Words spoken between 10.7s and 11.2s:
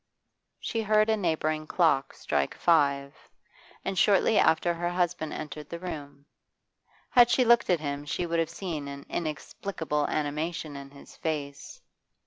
in his